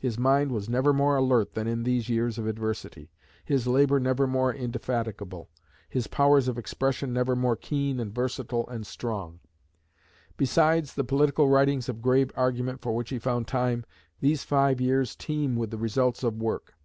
His 0.00 0.18
mind 0.18 0.50
was 0.50 0.66
never 0.66 0.94
more 0.94 1.14
alert 1.14 1.52
than 1.52 1.66
in 1.66 1.82
these 1.82 2.08
years 2.08 2.38
of 2.38 2.46
adversity, 2.46 3.10
his 3.44 3.66
labour 3.66 4.00
never 4.00 4.26
more 4.26 4.50
indefatigable, 4.50 5.50
his 5.90 6.06
powers 6.06 6.48
of 6.48 6.56
expression 6.56 7.12
never 7.12 7.36
more 7.36 7.54
keen 7.54 8.00
and 8.00 8.10
versatile 8.10 8.66
and 8.70 8.86
strong. 8.86 9.40
Besides 10.38 10.94
the 10.94 11.04
political 11.04 11.50
writings 11.50 11.90
of 11.90 12.00
grave 12.00 12.32
argument 12.34 12.80
for 12.80 12.94
which 12.96 13.10
he 13.10 13.18
found 13.18 13.46
time, 13.46 13.84
these 14.20 14.42
five 14.42 14.80
years 14.80 15.14
teem 15.14 15.54
with 15.54 15.70
the 15.70 15.76
results 15.76 16.24
of 16.24 16.40
work. 16.40 16.76